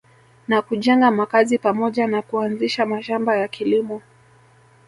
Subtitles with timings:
[0.47, 4.01] Na kujenga makazi pamoja na kuanzisha mashamba ya kilimo